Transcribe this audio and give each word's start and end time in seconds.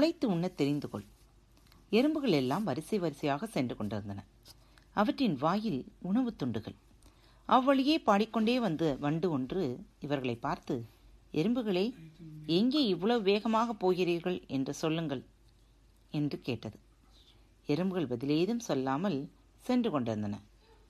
முளைத்து 0.00 0.24
உண்ண 0.24 0.48
தெரிந்து 0.48 0.88
கொள். 0.88 1.04
எறும்புகள் 1.90 2.30
எல்லாம் 2.30 2.64
வரிசை 2.64 2.98
வரிசையாக 2.98 3.46
சென்று 3.46 3.76
கொண்டிருந்தன. 3.76 4.24
அவற்றின் 4.92 5.36
வாயில் 5.36 5.84
உணவுத் 5.98 6.38
துண்டுகள். 6.38 6.74
அவ்வழியே 7.44 7.98
பாடிக்கொண்டே 7.98 8.60
வந்து 8.60 8.98
வண்டு 8.98 9.30
ஒன்று 9.30 9.78
இவர்களை 10.00 10.34
பார்த்து 10.34 10.84
எறும்புகளே 11.32 11.94
எங்கே 12.46 12.86
இவ்வளவு 12.86 13.22
வேகமாக 13.22 13.72
போகிறீர்கள் 13.72 14.42
என்று 14.46 14.74
சொல்லுங்கள் 14.74 15.22
என்று 16.10 16.40
கேட்டது. 16.40 16.78
எறும்புகள் 17.66 18.06
பதிலேதும் 18.06 18.58
சொல்லாமல் 18.58 19.30
சென்று 19.58 19.90
கொண்டிருந்தன. 19.90 20.38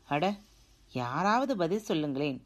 அட 0.04 0.38
யாராவது 0.92 1.56
பதில் 1.56 1.78
சொல்லுங்களேன். 1.78 2.42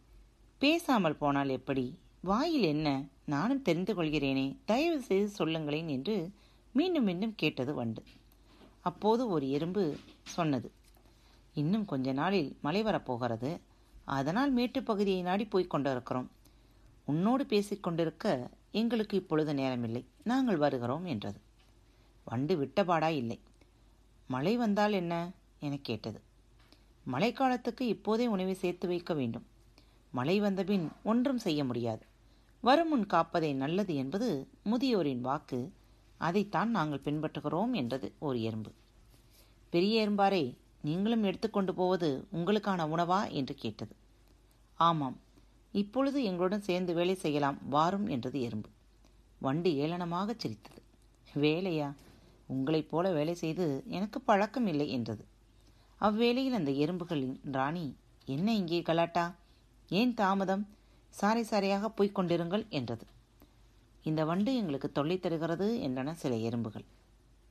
பேசாமல் 0.58 1.16
போனால் 1.16 1.48
எப்படி? 1.48 1.98
வாயில் 2.20 2.62
என்ன? 2.62 3.04
நானும் 3.24 3.62
தெரிந்து 3.62 3.94
கொள்கிறேனே. 3.94 4.56
தயவு 4.64 5.00
செய்து 5.00 5.28
சொல்லுங்களேன் 5.28 5.88
என்று 5.88 6.32
மீண்டும் 6.74 7.04
மீண்டும் 7.04 7.34
கேட்டது 7.36 7.74
வண்டு. 7.74 8.02
அப்போது 8.80 9.28
ஒரு 9.28 9.50
எறும்பு 9.50 9.96
சொன்னது 10.22 10.72
இன்னும் 11.54 11.84
கொஞ்ச 11.84 12.12
நாளில் 12.12 12.56
மழை 12.62 12.82
வரப்போகிறது 12.82 13.60
அதனால் 14.04 14.50
மேட்டுப் 14.50 14.86
பகுதியை 14.86 15.22
நாடி 15.22 15.44
போய்க் 15.44 15.70
கொண்டிருக்கிறோம். 15.70 16.30
உன்னோடு 17.04 17.46
பேசிக் 17.46 17.82
கொண்டிருக்க 17.82 18.50
எங்களுக்கு 18.72 19.16
இப்பொழுது 19.16 19.52
நேரமில்லை. 19.52 20.04
நாங்கள் 20.24 20.56
வருகிறோம் 20.56 21.04
என்றது. 21.04 21.40
வண்டு 22.24 22.54
விட்டபாடா 22.56 23.08
இல்லை. 23.08 23.40
மழை 24.28 24.56
வந்தால் 24.56 24.92
என்ன? 24.92 25.30
என 25.60 25.78
கேட்டது. 25.82 26.20
மழைக்காலத்துக்கு 27.12 27.80
இப்போதே 27.80 28.26
உணவை 28.26 28.54
சேர்த்து 28.54 28.88
வைக்க 28.88 29.14
வேண்டும். 29.14 29.46
மழை 30.10 30.40
வந்தபின் 30.40 30.90
ஒன்றும் 31.04 31.38
செய்ய 31.38 31.64
முடியாது. 31.64 32.06
வரும் 32.60 32.88
முன் 32.88 33.06
காப்பதே 33.06 33.54
நல்லது 33.54 33.94
என்பது 33.94 34.48
முதியோரின் 34.64 35.20
வாக்கு. 35.20 35.72
அதைத்தான் 36.18 36.70
நாங்கள் 36.70 37.04
பின்பற்றுகிறோம் 37.04 37.72
என்றது 37.72 38.12
ஒரு 38.18 38.42
எறும்பு. 38.42 38.72
பெரிய 39.70 40.08
எறும்பாரே 40.08 40.56
நீங்களும் 40.82 41.22
எடுத்துக்கொண்டு 41.22 41.74
போவது 41.74 42.26
உங்களுக்கான 42.32 42.86
உணவா? 42.86 43.30
என்று 43.30 43.54
கேட்டது. 43.54 43.96
ஆமாம் 44.74 45.20
இப்பொழுது 45.72 46.24
எங்களுடன் 46.24 46.60
சேர்ந்து 46.60 46.94
வேலை 46.94 47.14
செய்யலாம் 47.14 47.58
வாரும் 47.68 48.06
என்றது 48.06 48.40
எறும்பு. 48.40 48.68
வண்டு 49.38 49.70
ஏளனமாகச் 49.70 50.38
சிரித்தது. 50.38 50.82
வேலையா? 51.34 51.94
உங்களைப் 52.46 52.90
போல 52.90 53.12
வேலை 53.12 53.34
செய்து 53.34 53.84
எனக்கு 53.86 54.20
பழக்கம் 54.20 54.66
இல்லை 54.66 54.90
என்றது. 54.90 55.24
அவ்வேளையில் 56.00 56.50
அந்த 56.50 56.70
எறும்புகளின் 56.70 57.40
ராணி 57.52 57.96
என்ன 58.24 58.54
இங்கே 58.54 58.82
கலாட்டா? 58.82 59.34
ஏன் 59.88 60.14
தாமதம்? 60.14 60.68
சாரை 61.20 61.40
சாரையாக 61.40 61.86
போய்க் 61.88 62.18
கொண்டிருங்கள் 62.18 62.68
என்றது. 62.68 63.06
இந்த 64.04 64.24
வண்டு 64.24 64.56
எங்களுக்கு 64.56 64.92
தொல்லை 64.92 65.18
தருகிறது 65.18 65.78
என்றன 65.78 66.12
சில 66.12 66.34
எறும்புகள். 66.34 66.84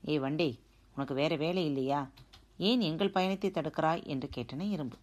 ஏ 0.07 0.19
வண்டே 0.19 0.59
உனக்கு 0.95 1.13
வேற 1.13 1.35
வேலை 1.35 1.65
இல்லையா? 1.65 2.09
ஏன் 2.57 2.81
எங்கள் 2.81 3.09
பயணத்தை 3.09 3.49
தடுக்கிறாய்? 3.49 4.03
என்று 4.05 4.29
கேட்டன 4.35 4.69
எறும்பு. 4.69 4.97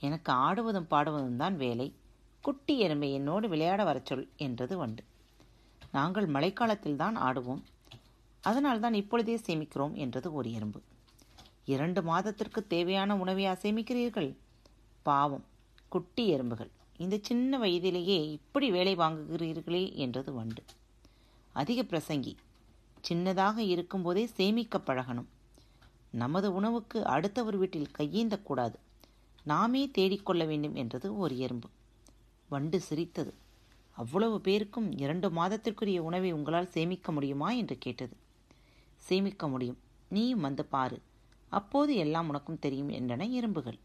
எனக்கு 0.00 0.32
ஆடுவதும் 0.32 0.90
பாடுவதும் 0.90 1.36
தான் 1.36 1.56
வேலை. 1.56 1.94
குட்டி 2.40 2.74
எறும்பை 2.82 3.12
என்னோடு 3.12 3.48
விளையாட 3.48 3.84
வரச் 3.84 4.06
சொல் 4.06 4.28
என்றது 4.36 4.76
வண்டு. 4.76 5.04
நாங்கள் 5.92 6.26
மழைக்காலத்தில் 6.26 6.96
தான் 6.96 7.16
ஆடுவோம். 7.16 7.62
அதனால் 8.40 8.80
தான் 8.80 8.94
இப்பொழுதே 8.94 9.36
சேமிக்கிறோம் 9.36 9.92
என்றது 9.92 10.32
ஒரு 10.32 10.52
எறும்பு. 10.52 10.80
இரண்டு 11.64 12.02
மாதத்திற்கு 12.02 12.66
தேவையான 12.66 13.14
உணவையா 13.14 13.52
சேமிக்கிறீர்கள்? 13.62 14.36
பாவம் 15.02 15.44
குட்டி 15.88 16.28
எறும்புகள். 16.28 16.70
இந்த 17.02 17.18
சின்ன 17.22 17.58
வயதிலேயே 17.58 18.30
இப்படி 18.30 18.70
வேலை 18.70 18.96
வாங்குகிறீர்களே 18.96 19.94
என்றது 19.94 20.32
வண்டு. 20.32 20.62
அதிக 21.52 21.82
பிரசங்கி 21.82 22.34
சின்னதாக 23.08 23.56
இருக்கும்போதே 23.56 24.26
சேமிக்க 24.26 24.78
பழகணும். 24.78 25.30
நமது 26.10 26.54
உணவுக்கு 26.54 27.04
அடுத்தவர் 27.06 27.56
வீட்டில் 27.56 27.92
கையேந்தக்கூடாது. 27.98 28.74
நாமே 29.42 29.90
தேடிக்கொள்ள 29.98 30.46
வேண்டும் 30.46 30.74
என்றது 30.74 31.18
ஒரு 31.18 31.38
எறும்பு. 31.38 31.68
வண்டு 32.48 32.80
சிரித்தது. 32.80 33.32
அவ்வளவு 33.92 34.40
பேருக்கும் 34.40 34.98
இரண்டு 34.98 35.28
மாதத்திற்குரிய 35.30 35.98
உணவை 35.98 36.32
உங்களால் 36.32 36.70
சேமிக்க 36.70 37.12
முடியுமா 37.12 37.50
என்று 37.50 37.78
கேட்டது. 37.78 38.16
சேமிக்க 38.96 39.48
முடியும். 39.48 39.78
நீயும் 40.08 40.40
வந்து 40.40 40.64
பாரு. 40.64 41.02
அப்போது 41.48 41.94
எல்லாம் 41.94 42.28
உனக்கும் 42.28 42.58
தெரியும் 42.58 42.90
என்றன 42.90 43.30
எறும்புகள். 43.30 43.78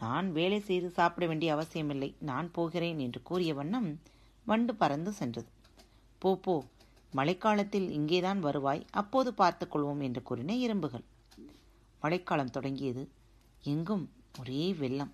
நான் 0.00 0.32
வேலை 0.32 0.60
செய்து 0.60 0.90
சாப்பிட 0.90 1.26
வேண்டிய 1.26 1.52
அவசியமில்லை. 1.52 2.14
நான் 2.20 2.50
போகிறேன் 2.50 2.98
என்று 2.98 3.22
கூறிய 3.22 3.54
வண்ணம் 3.54 4.00
வண்டு 4.46 4.74
பறந்து 4.74 5.12
சென்றது. 5.12 5.48
போ 6.18 6.36
போ. 6.36 6.64
மழைக்காலத்தில் 7.16 7.88
இங்கேதான் 7.90 8.40
வருவாய். 8.40 8.86
அப்போது 8.90 9.30
பார்த்துக்கொள்வோம் 9.30 10.02
என்று 10.02 10.22
கூறின 10.22 10.56
எறும்புகள் 10.56 11.04
மழைக்காலம் 12.00 12.50
தொடங்கியது. 12.50 13.08
எங்கும் 13.62 14.10
ஒரே 14.38 14.74
வெள்ளம். 14.74 15.12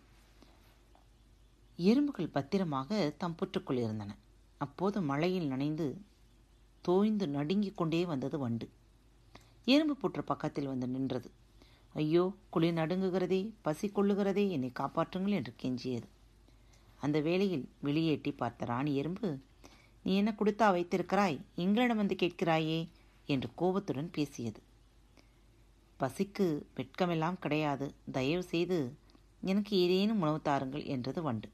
எறும்புகள் 1.77 2.29
பத்திரமாக 2.29 3.15
தம் 3.19 3.37
புற்றுக்குள் 3.43 3.79
இருந்தன. 3.79 4.17
அப்போது 4.59 5.03
மழையில் 5.03 5.47
நனைந்து 5.47 5.87
தோய்ந்து 6.81 7.29
நடுங்கிக் 7.29 7.77
கொண்டே 7.77 8.05
வந்தது 8.05 8.39
வண்டு. 8.39 8.69
எறும்பு 9.65 9.97
புற்று 10.03 10.23
பக்கத்தில் 10.23 10.67
வந்து 10.67 10.87
நின்றது. 10.87 11.31
ஐயோ 11.97 12.35
குளிர் 12.51 12.75
நடுங்குகிறதே 12.75 13.51
பசி 13.63 13.89
கொள்ளுகிறதே 13.89 14.49
என்னை 14.49 14.73
காப்பாற்றுங்கள் 14.79 15.37
என்று 15.39 15.55
கெஞ்சியது. 15.63 16.07
அந்த 16.97 17.21
வேளையில் 17.21 17.69
வெளியேட்டி 17.85 18.37
பார்த்த 18.37 18.65
ராணி 18.65 18.95
எறும்பு 18.95 19.39
நீ 20.03 20.17
என்ன 20.17 20.35
கொடுத்தா 20.39 20.71
வைத்திருக்கிறாய்? 20.71 21.41
எங்களிடம் 21.57 21.97
வந்து 21.97 22.15
கேட்கிறாயே? 22.15 22.89
என்று 23.27 23.49
கோபத்துடன் 23.55 24.11
பேசியது. 24.11 24.61
பசிக்கு 26.01 26.63
வெட்கமெல்லாம் 26.75 27.39
கிடையாது. 27.39 27.95
தயவு 28.13 28.43
செய்து 28.43 28.79
எனக்கு 29.41 29.77
ஏதேனும் 29.77 30.21
உணவு 30.21 30.43
தாருங்கள் 30.43 30.85
என்றது 30.85 31.23
வண்டு. 31.23 31.49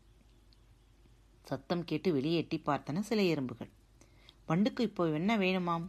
சத்தம் 1.42 1.84
கேட்டு 1.84 2.14
வெளியேட்டி 2.14 2.58
பார்த்தன 2.66 3.00
சில 3.00 3.22
எறும்புகள். 3.22 3.70
வண்டுக்கு 4.48 4.80
இப்போ 4.80 5.08
என்ன 5.08 5.38
வேணுமாம்? 5.38 5.86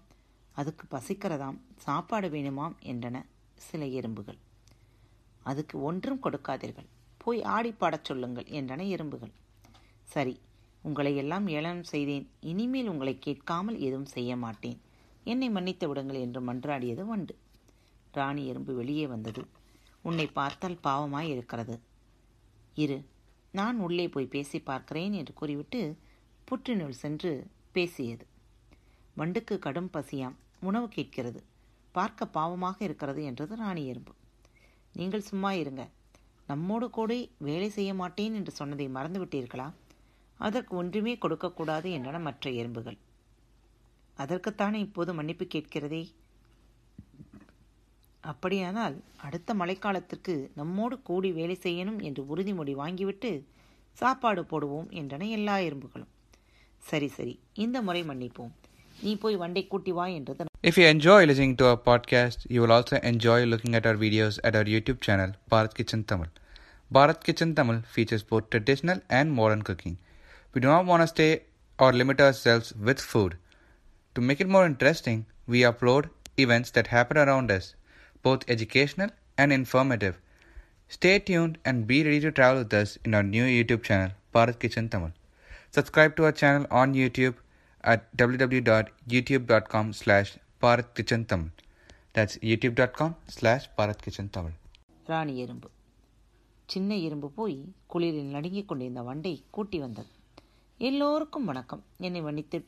அதுக்கு 0.52 0.98
பசிக்கிறதாம். 0.98 1.58
சாப்பாடு 1.78 2.30
வேணுமாம்? 2.30 2.76
என்றன. 2.84 3.26
சில 3.68 3.86
எறும்புகள் 4.00 4.40
அதுக்கு 5.50 5.76
ஒன்றும் 5.82 6.24
கொடுக்காதீர்கள். 6.24 6.90
போய் 7.24 7.40
ஆடிப்பாடச் 7.56 8.08
சொல்லுங்கள் 8.10 8.48
என்றன 8.60 8.82
எறும்புகள் 8.96 9.34
சரி 10.14 10.36
உங்களை 10.82 11.12
எல்லாம் 11.16 11.46
ஏளனம் 11.48 11.86
செய்தேன். 11.92 12.26
இனிமேல் 12.52 12.90
உங்களை 12.94 13.14
கேட்காமல் 13.20 13.78
எதுவும் 13.78 14.12
செய்ய 14.16 14.32
மாட்டேன். 14.36 14.80
என்னை 15.24 15.48
மன்னித்து 15.50 15.86
விடுங்கள் 15.88 16.24
என்று 16.26 16.40
மன்றாடியது 16.42 17.04
வண்டு. 17.06 17.34
ராணி 18.14 18.42
எறும்பு 18.48 18.74
வெளியே 18.80 19.06
வந்தது. 19.08 19.44
உன்னை 20.02 20.26
பார்த்தால் 20.40 20.84
பாவமாய் 20.84 21.32
இருக்கிறது 21.34 21.76
இரு 22.76 22.98
நான் 23.52 23.78
உள்ளே 23.80 24.06
போய் 24.14 24.34
பேசி 24.36 24.60
பார்க்கிறேன் 24.60 25.14
என்று 25.14 25.34
கூறிவிட்டு 25.34 25.82
புற்றினுள் 26.48 27.02
சென்று 27.04 27.32
பேசியது. 27.76 28.26
வண்டுக்கு 29.18 29.56
கடும் 29.60 29.90
பசியாம். 29.94 30.38
உணவு 30.60 30.88
கேட்கிறது. 30.88 31.40
பார்க்க 31.98 32.26
பாவமாக 32.38 32.78
இருக்கிறது 32.88 33.24
என்றது 33.24 33.56
ராணி 33.56 33.84
எறும்பு. 33.88 34.14
நீங்கள் 34.96 35.28
சும்மா 35.30 35.52
இருங்க. 35.52 35.84
நம்மோடு 36.48 36.88
கூட 36.90 37.14
வேலை 37.48 37.70
செய்ய 37.70 37.92
மாட்டேன் 37.94 38.34
என்று 38.34 38.52
சொன்னதை 38.52 38.88
மறந்துவிட்டீர்களா 38.90 39.68
அதற்கு 40.40 40.74
ஒன்றுமே 40.76 41.14
கொடுக்கக்கூடாது 41.18 41.90
என்றன 41.98 42.20
மற்ற 42.22 42.50
எறும்புகள். 42.62 42.98
அதற்குத்தானே 44.18 44.80
இப்போது 44.88 45.12
மன்னிப்பு 45.14 45.46
கேட்கிறதே? 45.46 46.04
அப்படியானால் 48.24 48.96
அடுத்த 49.18 49.54
மழைக்காலத்திற்கு 49.54 50.34
நம்மோடு 50.56 50.96
கூடி 51.02 51.32
வேலை 51.32 51.58
செய்யணும் 51.64 52.00
என்று 52.02 52.24
உறுதிமொழி 52.24 52.74
வாங்கிவிட்டு 52.82 53.32
சாப்பாடு 53.98 54.44
போடுவோம் 54.44 54.90
என்றன 55.00 55.30
எல்லா 55.30 55.56
எறும்புகளும். 55.58 56.12
சரி 56.84 57.08
சரி. 57.08 57.36
இந்த 57.66 57.78
முறை 57.82 58.04
மன்னிப்போம். 58.04 58.54
நீ 59.02 59.14
போய் 59.18 59.42
வண்டை 59.44 59.64
கூட்டி 59.68 59.92
வா 59.92 60.06
என்றது 60.18 60.52
If 60.70 60.78
you 60.78 60.86
enjoy 60.86 61.26
listening 61.26 61.58
to 61.58 61.66
our 61.68 61.76
podcast, 61.76 62.46
you 62.50 62.62
will 62.62 62.72
also 62.72 62.96
enjoy 63.00 63.44
looking 63.46 63.76
at 63.76 63.86
our 63.86 63.96
videos 63.96 64.40
at 64.46 64.56
our 64.56 64.64
YouTube 64.64 65.02
channel, 65.02 65.34
Bharat 65.52 65.74
Kitchen 65.74 66.06
Tamil. 66.06 66.28
Bharat 66.90 67.22
Kitchen 67.22 67.54
Tamil 67.54 67.82
features 67.82 68.24
both 68.24 68.50
traditional 68.50 69.02
and 69.10 69.34
modern 69.34 69.64
cooking. 69.64 69.98
We 70.54 70.62
do 70.62 70.70
not 70.70 70.86
want 70.86 71.04
to 71.04 71.08
stay 71.08 71.42
or 71.78 71.92
limit 71.92 72.22
ourselves 72.22 72.74
with 72.76 73.02
food. 73.02 73.36
To 74.16 74.22
make 74.22 74.40
it 74.40 74.48
more 74.48 74.66
interesting, 74.66 75.26
we 75.48 75.64
upload 75.64 76.10
events 76.38 76.72
that 76.72 76.88
happen 76.88 77.18
around 77.18 77.52
us, 77.52 77.76
both 78.22 78.50
educational 78.50 79.10
and 79.38 79.52
informative. 79.52 80.18
Stay 80.88 81.20
tuned 81.20 81.58
and 81.66 81.86
be 81.86 82.06
ready 82.06 82.22
to 82.22 82.32
travel 82.32 82.60
with 82.60 82.74
us 82.74 82.98
in 83.04 83.14
our 83.14 83.24
new 83.24 83.44
YouTube 83.44 83.84
channel, 83.84 84.14
Bharat 84.34 84.60
Kitchen 84.60 84.88
Tamil. 84.88 85.12
Subscribe 85.72 86.16
to 86.16 86.24
our 86.24 86.32
channel 86.32 86.66
on 86.72 86.94
YouTube 86.94 87.36
at 87.84 88.16
www.youtube.com 88.16 89.92
slash 89.92 90.38
Bharat 90.64 90.92
Kitchen 90.94 91.26
Tamil. 91.26 91.50
That's 92.16 92.36
YouTube 92.40 92.74
dot 92.74 92.94
com 92.94 93.18
slash 93.26 93.70
Bharat 93.78 94.04
Kitchen 94.04 94.30
Tamil. 94.30 94.52
ராணி 95.06 95.38
எறும்பு. 95.38 95.70
சின்ன 96.66 96.96
எறும்பு 96.96 97.30
போய் 97.30 97.74
குளிரில் 97.94 98.30
நடுங்கிக் 98.30 98.68
கொண்டிருந்த 98.68 99.02
வண்டை 99.02 99.44
கூட்டி 99.50 99.80
வந்தது. 99.80 100.08
எல்லோருக்கும் 100.78 101.46
வணக்கம். 101.46 101.84
என்னை 101.98 102.22
மன்னித்து 102.22 102.66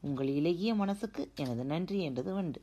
உங்கள் 0.00 0.26
இலகிய 0.26 0.74
மனசுக்கு 0.74 1.30
எனது 1.34 1.64
நன்றி 1.64 2.00
என்றது 2.00 2.34
வண்டு 2.34 2.62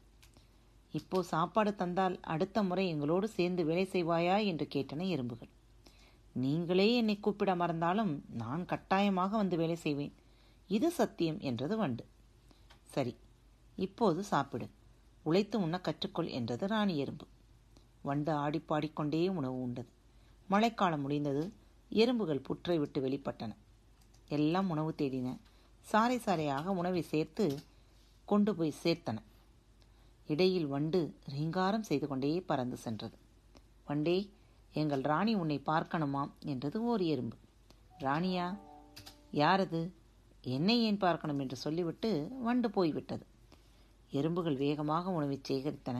இப்போ 0.91 1.23
சாப்பாடு 1.23 1.75
தந்தால் 1.75 2.19
அடுத்த 2.21 2.63
முறை 2.63 2.87
எங்களோடு 2.87 3.27
சேர்ந்து 3.27 3.65
வேலை 3.65 3.89
செய்வாயா 3.91 4.45
என்று 4.45 4.67
கேட்டன 4.73 5.07
எறும்புகள். 5.07 5.49
நீங்களே 6.33 6.95
என்னை 6.95 7.19
கூப்பிட 7.19 7.55
மறந்தாலும் 7.55 8.23
நான் 8.33 8.65
கட்டாயமாக 8.65 9.37
வந்து 9.37 9.57
வேலை 9.57 9.75
செய்வேன். 9.75 10.13
இது 10.67 10.91
சத்தியம் 10.91 11.39
என்றது 11.39 11.77
வண்டு 11.77 12.05
சரி 12.85 13.15
இப்போது 13.75 14.23
சாப்பிடு. 14.23 14.69
உழைத்து 15.23 15.61
உண்ண 15.61 15.81
கற்றுக்கொள் 15.83 16.29
என்றது 16.29 16.67
ராணி 16.67 16.97
எறும்பு. 16.97 17.25
வண்டு 18.01 18.33
ஆடிப்பாடிக்கொண்டே 18.33 19.27
உணவு 19.27 19.61
உண்டது. 19.61 19.87
மழைக்காலம் 20.47 21.01
முடிந்தது 21.01 21.53
எறும்புகள் 21.89 22.39
புற்றை 22.39 22.77
விட்டு 22.77 23.01
வெளிப்பட்டன. 23.01 23.55
எல்லாம் 24.27 24.69
உணவு 24.69 24.93
தேடின. 24.97 25.39
சாறை 25.91 26.17
சாறையாக 26.17 26.65
உணவை 26.65 27.01
சேர்த்து 27.01 27.59
கொண்டு 28.25 28.55
போய் 28.55 28.73
சேர்த்தன. 28.83 29.17
இடையில் 30.27 30.67
வண்டு 30.67 31.15
ரீங்காரம் 31.25 31.83
செய்து 31.83 32.07
கொண்டே 32.07 32.41
பறந்து 32.41 32.77
சென்றது. 32.77 33.17
வண்டே 33.87 34.29
எங்கள் 34.73 35.01
ராணி 35.01 35.33
உன்னை 35.33 35.61
பார்க்கணுமாம் 35.65 36.31
என்றது 36.39 36.83
ஓர் 36.83 37.01
எறும்பு. 37.01 37.35
ராணியா 37.99 38.57
யாரது? 39.33 39.91
என்னை 40.41 40.83
ஏன் 40.83 40.97
பார்க்கணும்? 40.97 41.39
என்று 41.39 41.55
சொல்லிவிட்டு 41.55 42.27
வண்டு 42.41 42.71
போய்விட்டது. 42.71 43.25
எறும்புகள் 44.17 44.57
வேகமாக 44.57 45.11
உணவை 45.11 45.37
சேகரித்தன. 45.49 45.97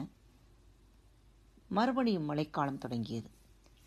மறுபடியும் 1.68 2.28
மழைக்காலம் 2.30 2.78
தொடங்கியது. 2.78 3.28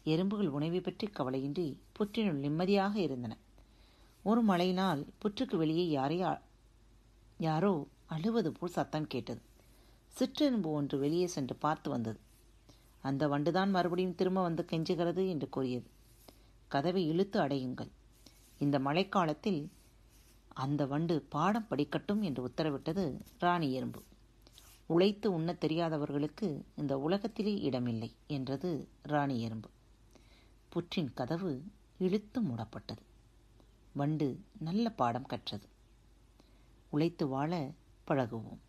எறும்புகள் 0.03 0.49
உணவை 0.57 0.79
பற்றி 0.81 1.07
கவலையின்றி 1.07 1.65
புற்றினுள் 1.97 2.43
நிம்மதியாக 2.45 2.95
இருந்தன. 2.99 3.33
ஒரு 4.23 4.41
மழையினால் 4.41 5.01
புற்றுக்கு 5.21 5.55
வெளியே 5.55 5.85
யாரையா 5.97 6.31
யாரோ 7.37 7.73
அழுவது 8.07 8.49
போல் 8.51 8.75
சத்தம் 8.77 9.07
கேட்டது. 9.07 9.41
சிற்றெறும்பு 10.13 10.69
ஒன்று 10.71 10.95
வெளியே 10.99 11.27
சென்று 11.27 11.55
பார்த்து 11.55 11.89
வந்தது. 11.89 12.19
அந்த 13.03 13.23
வண்டுதான் 13.27 13.69
மறுபடியும் 13.69 14.15
திரும்ப 14.15 14.41
வந்து 14.41 14.63
கெஞ்சுகிறது 14.71 15.23
என்று 15.29 15.49
கூறியது. 15.49 15.87
கதவை 16.67 17.03
இழுத்து 17.07 17.37
அடையுங்கள். 17.41 17.91
இந்த 18.59 18.77
மழைக்காலத்தில் 18.79 19.61
அந்த 20.55 20.83
வண்டு 20.85 21.15
பாடம் 21.29 21.67
படிக்கட்டும் 21.69 22.21
என்று 22.21 22.41
உத்தரவிட்டது 22.47 23.03
ராணி 23.39 23.67
எறும்பு. 23.73 24.01
உழைத்து 24.89 25.33
உண்ணத் 25.33 25.59
தெரியாதவர்களுக்கு 25.59 26.65
இந்த 26.75 26.97
உலகத்திலே 26.97 27.59
இடமில்லை 27.59 28.15
என்றது 28.27 28.87
ராணி 29.01 29.41
எறும்பு. 29.41 29.69
புற்றின் 30.69 31.13
கதவு 31.13 31.63
இழுத்து 31.97 32.41
மூடப்பட்டது. 32.41 33.03
வண்டு 33.93 34.39
நல்ல 34.59 34.89
பாடம் 34.89 35.25
கற்றது. 35.25 35.67
உழைத்து 36.89 37.27
வாழ 37.27 37.71
பழகுவோம். 38.07 38.68